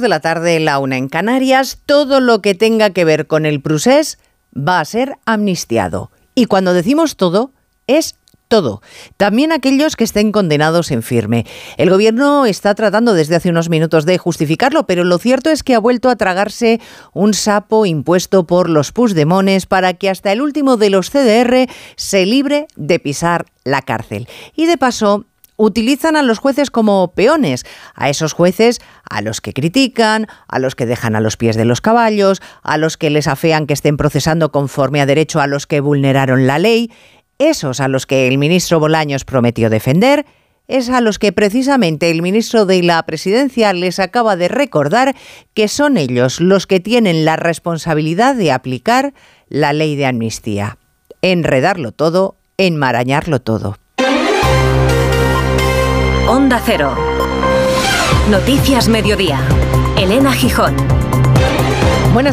[0.00, 3.60] de la tarde, la una en Canarias, todo lo que tenga que ver con el
[3.60, 4.18] Prusés
[4.56, 6.10] va a ser amnistiado.
[6.34, 7.52] Y cuando decimos todo,
[7.86, 8.16] es
[8.50, 8.82] todo,
[9.16, 11.46] también aquellos que estén condenados en firme.
[11.76, 15.76] El gobierno está tratando desde hace unos minutos de justificarlo, pero lo cierto es que
[15.76, 16.80] ha vuelto a tragarse
[17.12, 22.26] un sapo impuesto por los pusdemones para que hasta el último de los CDR se
[22.26, 24.28] libre de pisar la cárcel.
[24.56, 25.26] Y de paso,
[25.60, 30.74] utilizan a los jueces como peones, a esos jueces a los que critican, a los
[30.74, 33.98] que dejan a los pies de los caballos, a los que les afean que estén
[33.98, 36.90] procesando conforme a derecho a los que vulneraron la ley,
[37.38, 40.24] esos a los que el ministro Bolaños prometió defender,
[40.66, 45.14] es a los que precisamente el ministro de la Presidencia les acaba de recordar
[45.52, 49.12] que son ellos los que tienen la responsabilidad de aplicar
[49.48, 50.78] la ley de amnistía.
[51.22, 53.76] Enredarlo todo, enmarañarlo todo.
[56.64, 56.96] Cero.
[58.30, 59.40] Noticias Mediodía.
[59.96, 60.74] Elena Gijón.